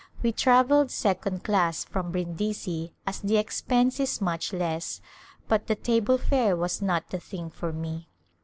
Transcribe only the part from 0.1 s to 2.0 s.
We travelled second class